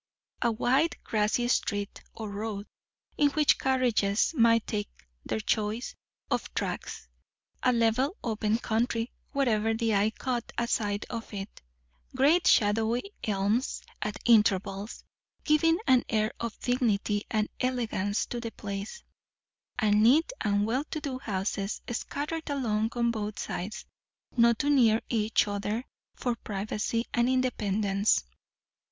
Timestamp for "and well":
20.43-20.83